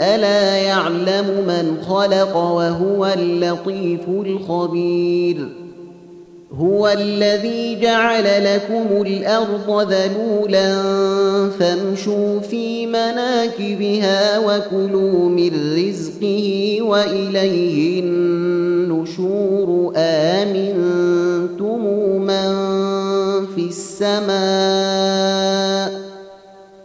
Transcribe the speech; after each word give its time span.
ألا 0.00 0.56
يعلم 0.56 1.44
من 1.46 1.76
خلق 1.88 2.36
وهو 2.36 3.06
اللطيف 3.06 4.08
الخبير؟ 4.08 5.48
هو 6.52 6.88
الذي 6.88 7.80
جعل 7.80 8.54
لكم 8.54 9.02
الأرض 9.02 9.92
ذلولا 9.92 10.78
فامشوا 11.58 12.40
في 12.40 12.86
مناكبها 12.86 14.38
وكلوا 14.38 15.28
من 15.28 15.76
رزقه 15.76 16.78
وإليه 16.80 18.00
النشور. 18.00 19.92
آمنتم 19.96 21.80
من 22.20 22.56
في 23.54 23.68
السماء 23.68 24.26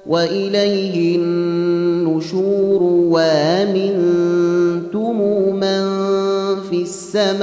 وإليه 0.07 1.15
النشور. 1.15 1.70
وامنتم 3.13 5.17
من 5.55 5.83
في 6.69 6.81
السماء 6.81 7.41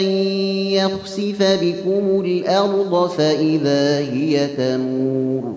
أن 0.00 0.04
يخسف 0.72 1.42
بكم 1.62 2.20
الأرض 2.24 3.10
فإذا 3.10 3.98
هي 3.98 4.46
تمور 4.46 5.54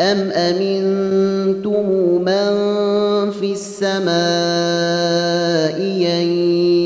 أم 0.00 0.30
أمنتم 0.30 1.90
من 2.20 2.50
في 3.30 3.52
السماء 3.52 4.14
أن 6.20 6.26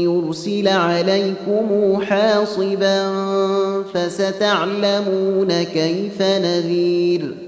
يرسل 0.03 0.69
عليكم 0.69 1.99
حاصبا 2.03 3.13
فستعلمون 3.95 5.63
كيف 5.63 6.23
نذير 6.23 7.48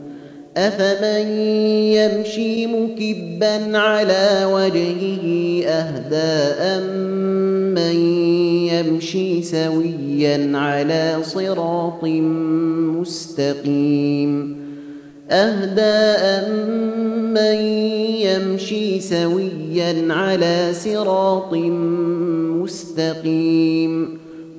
أفمن 0.57 1.27
يمشي 1.95 2.67
مكبا 2.67 3.77
على 3.77 4.45
وجهه 4.53 5.25
أهدى 5.67 6.31
أمن 6.61 7.95
يمشي 8.67 9.41
سويا 9.43 10.57
على 10.57 11.17
صراط 11.23 12.03
مستقيم 12.99 14.61
أهدى 15.31 16.47
من 17.31 17.55
يمشي 18.27 18.99
سويا 18.99 20.13
على 20.13 20.73
صراط 20.73 21.53
مستقيم 22.61 24.19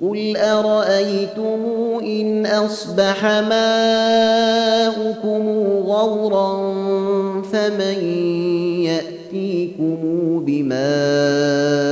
قل 0.00 0.36
ارايتم 0.36 1.60
ان 2.02 2.46
اصبح 2.46 3.24
ماؤكم 3.24 4.68
غورا 5.86 6.72
فمن 7.52 8.04
ياتيكم 8.84 9.98
بماء 10.46 11.86